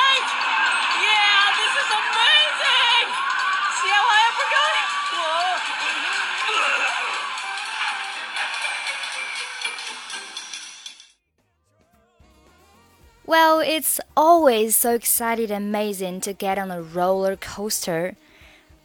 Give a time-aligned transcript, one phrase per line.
[13.27, 18.15] Well, it's always so exciting and amazing to get on a roller coaster.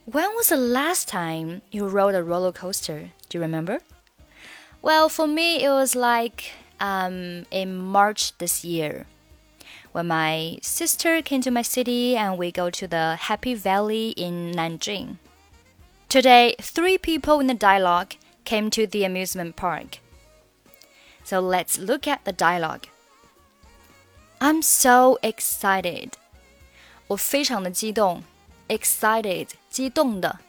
[0.04, 3.10] When was the last time you rode a roller coaster?
[3.28, 3.78] Do you remember?
[4.82, 9.06] Well, for me, it was like um, in March this year
[9.92, 14.50] when my sister came to my city and we go to the Happy Valley in
[14.50, 15.18] Nanjing.
[16.08, 19.98] Today, three people in the dialogue came to the amusement park.
[21.22, 22.88] So let's look at the dialogue.
[24.41, 26.11] I'm so excited.
[27.07, 28.23] 我非常的激动，
[28.67, 30.39] excited 激动的。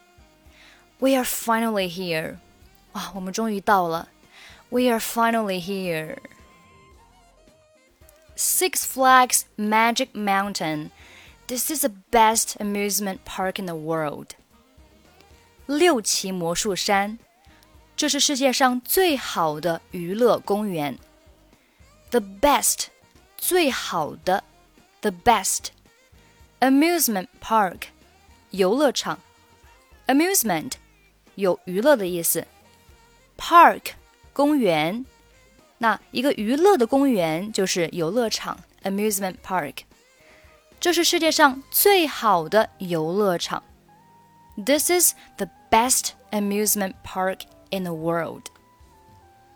[0.99, 2.37] We are finally here.
[2.91, 4.09] 哇，我们终于到了。
[4.69, 6.17] We are finally here.
[8.35, 10.91] Six Flags Magic Mountain.
[11.47, 14.35] This is the best amusement park in the world.
[15.65, 17.17] 六旗魔术山，
[17.95, 20.97] 这是世界上最好的娱乐公园。
[22.11, 22.87] The best
[23.43, 24.43] 最好的，
[25.01, 25.67] the best
[26.59, 27.83] amusement park
[28.51, 29.19] 游乐场，
[30.07, 30.73] amusement
[31.35, 32.45] 有娱乐的意思，
[33.37, 33.91] park
[34.33, 35.05] 公园，
[35.77, 39.75] 那一个娱乐的公园就是游乐场 amusement park，
[40.79, 43.63] 这是世界上最好的游乐场。
[44.57, 48.43] This is the best amusement park in the world。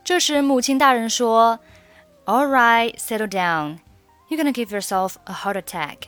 [0.03, 1.59] 这时母亲大人说。
[2.27, 3.79] All right, settle down.
[4.29, 6.07] You're gonna give yourself a heart attack.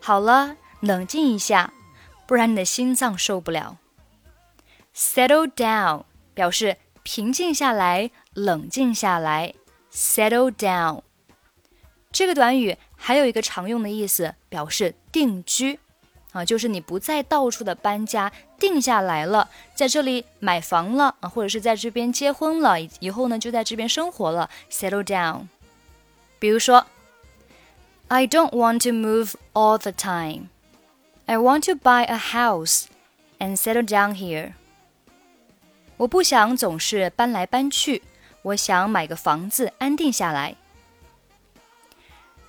[0.00, 1.72] 好了，冷静一下，
[2.26, 3.78] 不然你的心脏受不了。
[4.94, 9.54] Settle down 表示平静下来、冷静下来。
[9.92, 11.02] Settle down
[12.10, 15.78] 这个短语还有一个常用的意思，表示定居。
[16.31, 25.47] 啊，就是你不再到处的搬家，定下来了，在这里买房了啊，或者是在这边结婚了，以后呢就在这边生活了，settle down。
[26.39, 26.87] 比如说
[28.07, 30.47] ，I don't want to move all the time.
[31.25, 32.85] I want to buy a house
[33.39, 34.53] and settle down here.
[35.97, 38.03] 我不想总是搬来搬去，
[38.43, 40.55] 我想买个房子安定下来。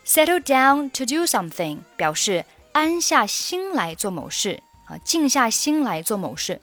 [0.06, 2.44] Settle down to do something 表示。
[2.71, 6.61] 安下心来做某事啊，静下心来做某事。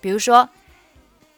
[0.00, 0.48] 比如说，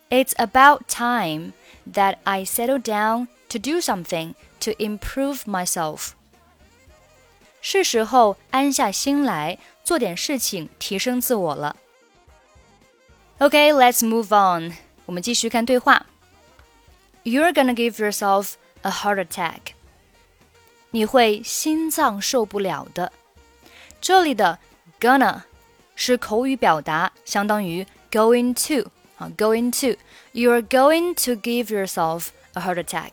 [0.08, 1.52] It's about time
[1.92, 6.10] that I settle down to do something to improve myself。
[7.60, 11.76] 是时候安下心来做点事情，提升自我了。
[13.38, 14.74] Okay, let's move on。
[15.06, 16.06] 我们继续看对话。
[17.24, 19.74] You're gonna give yourself a heart attack。
[20.90, 23.12] 你会心脏受不了的。
[24.07, 24.57] 这里的
[25.01, 25.41] gonna
[25.93, 29.99] 是口语表达，相当于 going to 啊，going to
[30.31, 33.11] you are going to give yourself a heart attack。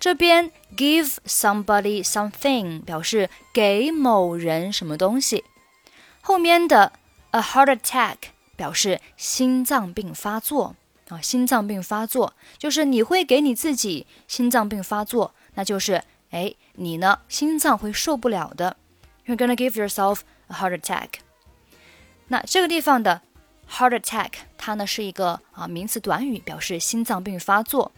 [0.00, 5.44] 这边 give somebody something 表示给某人什么东西，
[6.22, 6.90] 后面的
[7.30, 8.16] a heart attack
[8.56, 10.74] 表示心脏病发作
[11.06, 18.76] 啊，心脏病发作就是你会给你自己心脏病发作，那就是哎，你呢心脏会受不了的。
[19.28, 21.20] You're gonna give yourself a heart attack。
[22.28, 23.20] 那这个地方的
[23.70, 27.92] heart attack，它呢是一个啊名词短语，表示心脏病发作。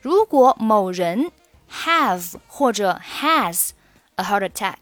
[0.00, 1.32] 如果某人
[1.68, 3.70] have 或者 has
[4.14, 4.76] a heart attack，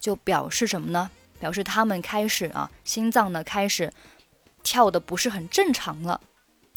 [0.00, 1.08] 就表示什么呢？
[1.38, 3.92] 表示他们开始啊心脏呢开始
[4.64, 6.20] 跳的不是很正常了，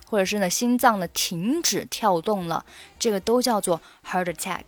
[0.06, 2.64] 或者是呢心脏呢停止跳动了，
[3.00, 4.62] 这个都叫做 heart attack。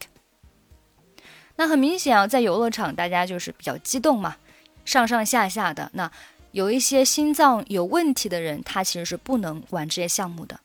[1.56, 4.38] 那很明显啊，在游乐场大家就是比较激动嘛，
[4.86, 6.12] 上上下下的那。
[6.54, 10.60] 有一些心脏有问题的人，他其实是不能玩这些项目的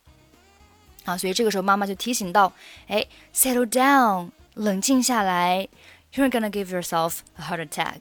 [1.05, 1.17] 啊。
[1.17, 2.52] 所以这个时候妈妈就提醒到：
[2.88, 5.67] 哎，settle down，冷静下来
[6.12, 8.00] ，you're gonna give yourself a heart attack，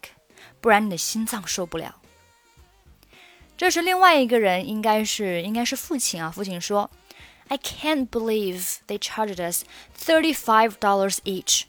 [0.59, 1.95] 不然你的心脏受不了。
[3.55, 6.29] 这是另外一个人，应该是应该是父亲啊。
[6.29, 6.91] 父亲说
[7.47, 9.63] ：“I can't believe they charged us
[9.97, 11.63] thirty-five dollars each。”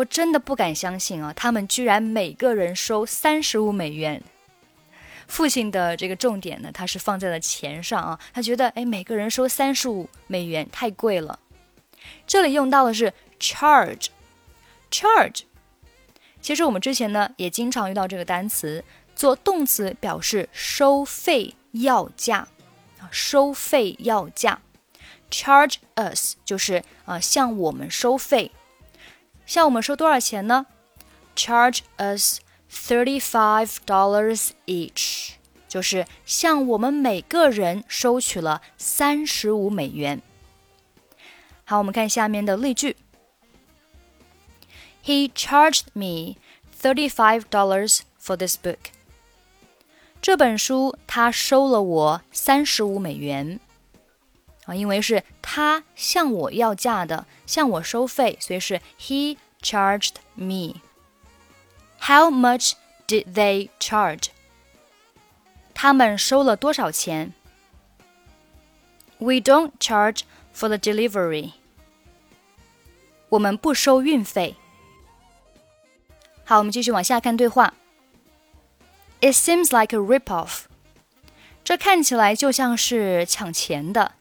[0.00, 4.22] 我真的不敢相信啊，他们居然每个人收三十五美元。
[5.28, 11.38] 父亲的这个重点呢，他是放在了钱上啊，他觉得哎，每个人收三十五美元太贵了。
[12.26, 15.42] 这里用到的是 charge，charge。
[16.40, 18.82] 其实我们之前呢也经常遇到这个单词，
[19.14, 22.48] 做动词表示收费要价
[22.98, 24.62] 啊，收费要价。
[25.30, 28.50] charge us 就是啊向我们收费，
[29.49, 30.65] 向我们收多少钱呢？
[31.35, 35.35] charge us。Thirty-five dollars each，
[35.69, 40.21] 就是向我们每个人收取了三十五美元。
[41.63, 42.97] 好，我们看下面的例句。
[45.05, 46.35] He charged me
[46.81, 48.77] thirty-five dollars for this book。
[50.21, 53.61] 这本书他收了我三十五美元。
[54.69, 62.73] 啊，因为是他向我要价的，向我收费，所以是 He charged me。How much
[63.07, 64.29] did they charge?
[65.73, 67.33] 他们收了多少钱？
[69.17, 70.21] We don't charge
[70.55, 71.53] for the delivery.
[73.29, 74.55] 我们不收运费。
[76.43, 77.73] 好，我们继续往下看对话。
[79.21, 80.65] It seems like a rip-off.
[81.63, 84.13] 这看起来就像是抢钱的。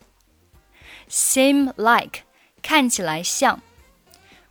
[1.09, 2.21] Seem like
[2.61, 3.61] 看起来像。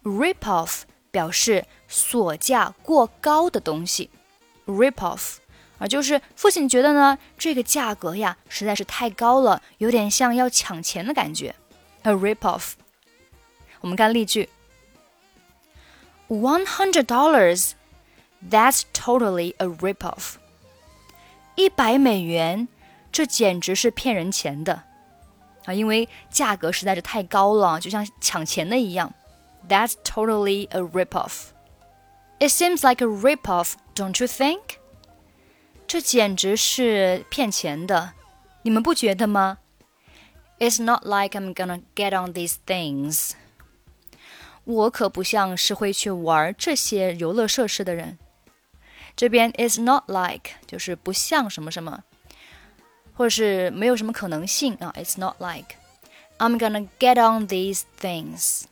[0.02, 4.10] Rip-off 表示索价过高的东西
[4.66, 5.36] ，rip off
[5.78, 11.54] 啊，就是父亲觉得呢，这个价格呀实在是太高了，有点像要抢钱的感觉
[12.02, 12.72] ，a rip off。
[13.80, 14.48] 我们看例句
[16.28, 17.72] ：One hundred dollars,
[18.48, 20.34] that's totally a rip off。
[21.56, 22.68] 一百美元，
[23.12, 24.84] 这简直是骗人钱的
[25.67, 29.13] 啊，因为价格实在是太高了，就像抢钱的一样。
[29.67, 31.51] That's totally a rip-off.
[32.39, 34.77] It seems like a rip-off, don't you think?
[35.87, 38.13] 这简直是骗钱的，
[38.63, 39.59] 你们不觉得吗？
[40.59, 43.31] It's not like I'm gonna get on these things.
[44.65, 48.17] 我可不像是会去玩这些游乐设施的人。
[49.15, 52.03] 这边 is not like 就是不像什么什么，
[53.17, 54.93] 或者是没有什么可能性啊。
[54.97, 55.75] It's not like
[56.37, 58.63] I'm gonna get on these things.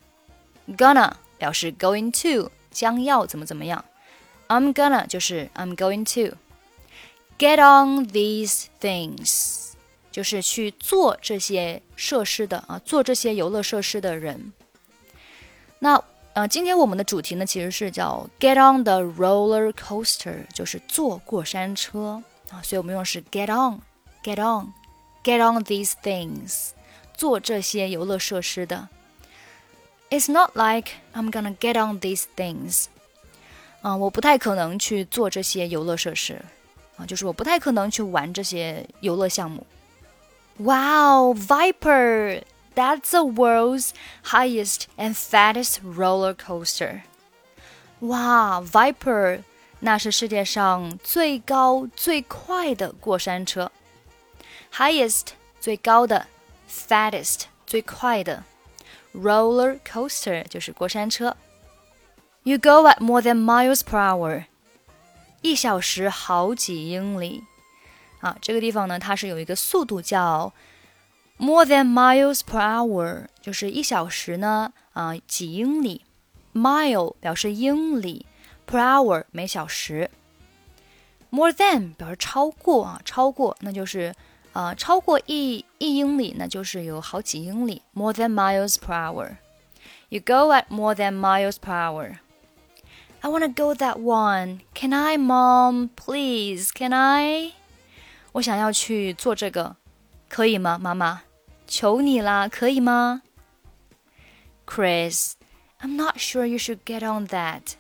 [0.77, 3.83] Gonna 表示 going to 将要怎么怎么样，
[4.47, 6.37] I'm gonna 就是 I'm going to
[7.37, 9.71] get on these things
[10.11, 14.53] 就是去做这些设施的啊，做这些游乐设施的人。
[15.79, 23.81] 那呃，今天我们的主题呢，其实是叫 get on the roller coaster，就是坐过山车啊，所以我们用的是 get on，get
[24.25, 26.69] on，get on these things，
[27.13, 28.89] 做这些游乐设施的。
[30.09, 32.85] It's not like I'm gonna get on these things，
[33.81, 36.43] 啊，我不太可能去做这些游乐设施，
[36.97, 39.65] 啊，就是我不太可能去玩这些游乐项目。
[40.57, 42.43] Wow, Viper!
[42.75, 43.91] That's the world's
[44.25, 47.01] highest and fattest roller coaster.
[47.99, 49.41] 哇，Viper，
[49.79, 53.71] 那是世界上最高最快的过山车。
[54.75, 55.27] Highest
[55.59, 56.27] 最高的，
[56.69, 58.43] fattest 最快的。
[59.13, 61.35] Roller coaster 就是过山车。
[62.43, 64.45] You go at more than miles per hour，
[65.41, 67.43] 一小时好几英里。
[68.21, 70.53] 啊，这个地方呢，它是有一个速度叫
[71.37, 76.03] more than miles per hour，就是一小时呢，啊，几英里。
[76.53, 78.25] Mile 表示英里，
[78.67, 80.09] per hour 每小时。
[81.29, 84.13] More than 表示超过啊，超过，那就是
[84.55, 92.17] 啊，超过一一英里，那就是有好几英里，more than miles per hour。You go at more than miles per hour.
[93.21, 94.61] I want to go that one.
[94.73, 95.89] Can I, Mom?
[95.95, 97.53] Please, can I?
[98.33, 99.77] 我想要去做这个，
[100.27, 101.21] 可以吗，妈妈？
[101.67, 103.21] 求你啦，可以吗？
[104.65, 105.33] Chris,
[105.79, 107.73] I'm not sure you should get on that.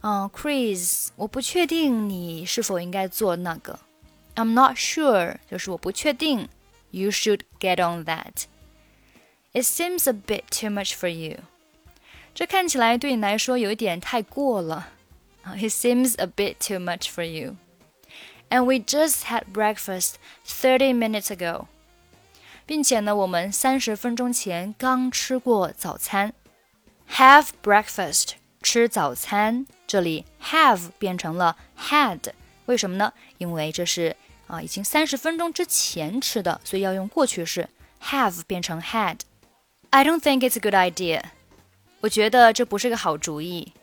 [0.00, 3.78] 嗯，Chris，我不确定你是否应该做那个。
[4.34, 6.48] I'm not sure，就是我不确定。
[6.90, 8.44] You should get on that.
[9.52, 11.40] It seems a bit too much for you.
[12.34, 14.88] 这看起来对你来说有一点太过了。
[15.44, 17.56] It seems a bit too much for you.
[18.48, 20.14] And we just had breakfast
[20.46, 21.66] thirty minutes ago.
[22.66, 26.32] 并且呢，我们三十分钟前刚吃过早餐。
[27.10, 29.66] Have breakfast，吃早餐。
[29.86, 32.20] 这里 have 变成了 had，
[32.66, 33.12] 为什么呢？
[33.38, 34.14] 因为这是
[34.47, 37.69] 啊已经三十分钟之前吃的，所以要用过去式
[38.03, 39.19] have 变成 had。
[39.89, 41.21] I don't think it's a good idea。
[42.01, 43.73] 我觉得这不是个好主意。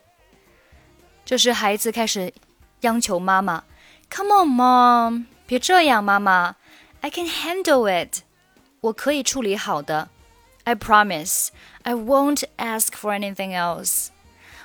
[1.25, 2.33] 这时孩子开始
[2.81, 3.65] 央求妈妈
[4.11, 6.57] ：“Come on, mom，别这样，妈妈
[7.01, 8.23] ，I can handle it，
[8.81, 10.11] 我可以处理好的。
[10.65, 11.49] I promise
[11.83, 14.09] I won't ask for anything else。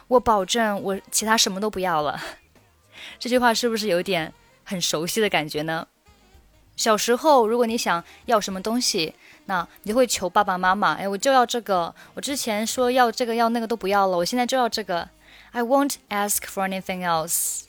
[0.07, 2.21] 我保证我其他什么都不要了。”
[3.19, 4.33] 这句话是不是有点
[4.67, 5.87] 很熟悉的感觉呢？
[6.75, 11.95] 小时候，如果你想要什么东西，那你会求爸爸妈妈，哎，我就要这个。
[12.13, 15.09] 我之前说要这个要那个都不要了，我现在就要这个。
[15.51, 17.61] I won't ask for anything else。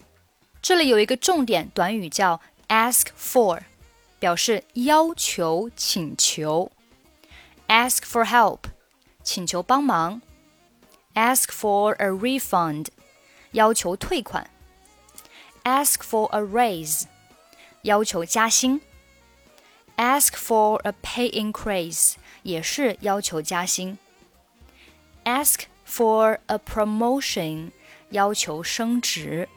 [0.60, 3.60] 这里有一个重点短语叫 ask for，
[4.18, 6.72] 表示要求、请求。
[7.68, 8.58] Ask for help，
[9.22, 10.20] 请求帮忙。
[11.14, 12.88] Ask for a refund，
[13.52, 14.50] 要求退款。
[15.67, 17.03] Ask for a raise，
[17.83, 18.81] 要求加薪。
[19.95, 23.97] Ask for a pay increase 也是要求加薪。
[25.23, 27.71] Ask for a promotion
[28.09, 29.47] 要求升职。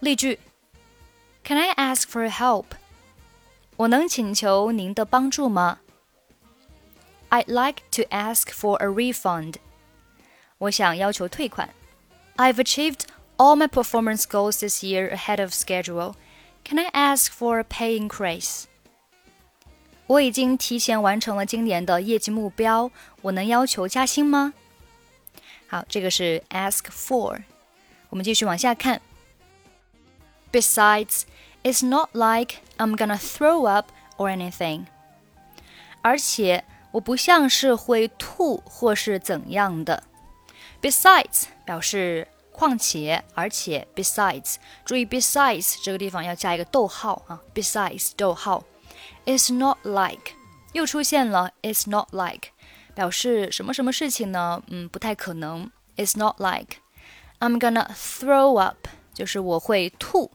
[0.00, 0.38] 例句：
[1.44, 2.66] Can I ask for help？
[3.76, 5.80] 我能请求您的帮助吗？
[7.30, 9.56] I'd like to ask for a refund。
[10.58, 11.70] 我想要求退款。
[12.36, 13.02] I've achieved
[13.38, 16.14] all my performance goals this year ahead of schedule.
[16.64, 18.64] Can I ask for a pay increase?
[20.06, 22.90] 我已经提前完成了今年的业绩目标，
[23.22, 24.52] 我能要求加薪吗？
[25.66, 27.42] 好，这个是 ask for。
[28.10, 29.00] 我们继续往下看。
[30.52, 31.22] Besides,
[31.62, 34.84] it's not like I'm gonna throw up or anything。
[36.02, 40.04] 而且我不像是会吐或是怎样的。
[40.80, 48.64] Besides 表示 况且，而且，besides，注意 besides 这个地方要加一个逗号啊，besides 逗号。
[49.26, 50.32] It's not like，
[50.72, 52.50] 又出现了 It's not like，
[52.94, 54.62] 表示什么什么事情呢？
[54.68, 55.70] 嗯，不太可能。
[55.96, 56.78] It's not like
[57.40, 60.30] I'm gonna throw up，就是我会吐。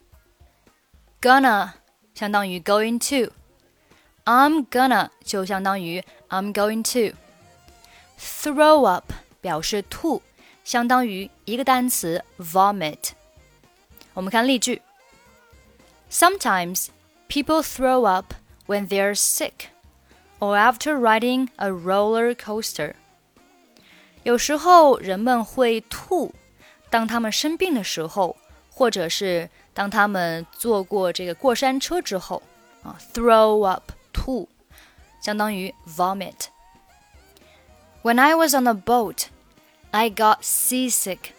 [1.21, 1.71] Gonna
[2.13, 10.21] 相当于 going to，I'm gonna 就相当于 I'm going to。Throw up 表示吐，
[10.63, 13.11] 相当于一个单词 vomit。
[14.13, 14.81] 我们看例句：
[16.11, 16.87] Sometimes
[17.27, 18.33] people throw up
[18.67, 19.69] when they're sick
[20.39, 22.93] or after riding a roller coaster。
[24.23, 26.33] 有时候人们会吐，
[26.89, 28.35] 当他们生病的时候，
[28.69, 32.43] 或者是当他们坐过这个过山车之后
[32.83, 34.49] 啊，throw up 吐，
[35.21, 39.27] 相当于 vomit。When I was on a boat,
[39.93, 41.31] I got seasick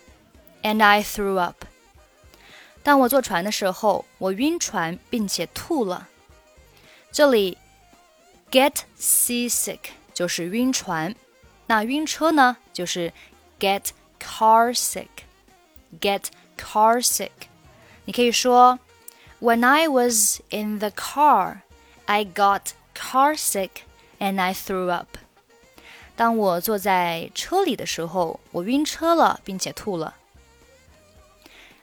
[0.63, 1.65] and I threw up.
[2.83, 6.09] 当我坐船的时候，我晕船并且吐了。
[7.13, 7.59] 这里
[8.51, 9.81] get seasick
[10.15, 11.15] 就是晕船，
[11.67, 13.13] 那晕车呢就是
[13.59, 17.31] get car sick。get car sick，
[18.05, 18.79] 你可以说
[19.41, 21.63] When I was in the car,
[22.07, 23.83] I got car sick
[24.19, 25.19] and I threw up。
[26.17, 30.15] 当我坐在车里的时候，我晕车了，并且吐了。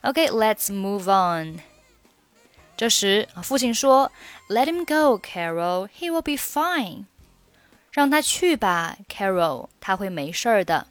[0.03, 1.59] Okay, let's move on.
[2.77, 5.87] 这时，父亲说：“Let him go, Carol.
[5.87, 7.05] He will be fine.
[7.91, 10.85] 让他去吧，Carol，他会没事儿的。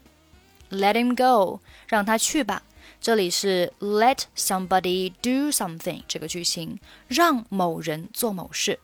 [0.71, 2.65] Let him go，让他去吧。
[3.01, 8.81] 这里是 let somebody do something 这个句型，让某人做某事。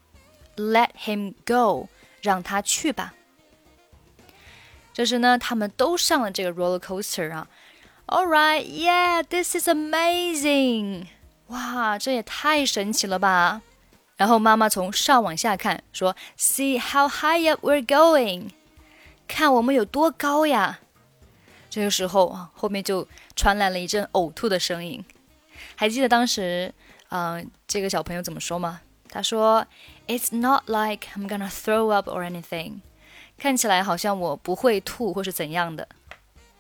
[0.57, 1.89] Let him go，
[2.21, 3.15] 让他去吧。
[4.98, 7.48] 这时呢，他们都上了这个 roller coaster 啊。
[8.08, 11.06] All right, yeah, this is amazing.
[11.50, 13.62] 哇，这也太神奇了吧！
[14.16, 18.50] 然后妈妈从上往下看，说：“See how high up we're going，
[19.28, 20.80] 看我们有多高呀！”
[21.70, 25.06] 这个时候啊，后面就传来了一阵呕吐的声音。
[25.76, 26.74] 还记得当时，
[27.10, 29.64] 嗯、这个小朋友怎么说吗他说
[30.08, 32.80] ：“It's not like I'm gonna throw up or anything。”
[33.38, 35.88] 看起来好像我不会吐或是怎样的。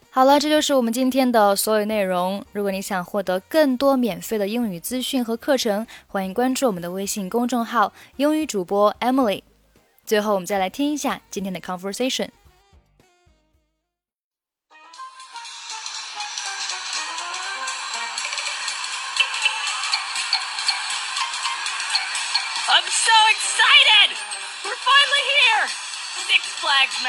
[0.09, 2.43] 好了，这就是我们今天的所有内容。
[2.51, 9.43] 如果你想获得更多免费的英语资讯和课程，欢迎关注我们的微信公众号“英语主播 Emily”。
[10.05, 12.29] 最后，我们再来听一下今天的 conversation。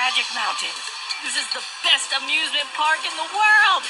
[0.09, 0.73] Magic Mountain.
[1.21, 3.85] This is the best amusement park in the world!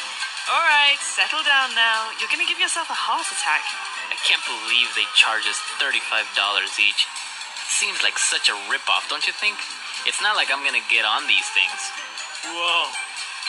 [0.50, 2.10] All right, settle down now.
[2.18, 3.62] You're gonna give yourself a heart attack.
[4.10, 5.94] I can't believe they charge us $35
[6.82, 7.06] each.
[7.70, 9.62] Seems like such a ripoff, don't you think?
[10.10, 11.78] It's not like I'm gonna get on these things.
[12.50, 12.90] Whoa.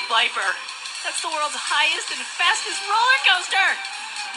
[0.06, 0.54] Viper,
[1.02, 3.70] that's the world's highest and fastest roller coaster!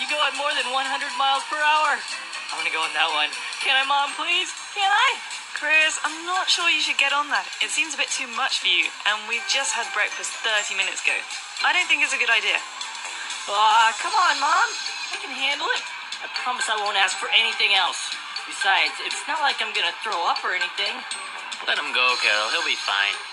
[0.00, 0.88] You go at more than 100
[1.20, 2.00] miles per hour.
[2.48, 3.28] I'm gonna go on that one.
[3.60, 4.48] Can I, Mom, please?
[4.72, 5.41] Can I?
[5.62, 7.46] Chris, I'm not sure you should get on that.
[7.62, 11.06] It seems a bit too much for you, and we've just had breakfast 30 minutes
[11.06, 11.14] ago.
[11.62, 12.58] I don't think it's a good idea.
[13.46, 14.68] Aw, come on, Mom.
[15.14, 15.86] I can handle it.
[16.18, 18.10] I promise I won't ask for anything else.
[18.42, 20.98] Besides, it's not like I'm gonna throw up or anything.
[21.62, 22.50] Let him go, Carol.
[22.50, 23.14] He'll be fine.
[23.14, 23.31] All right!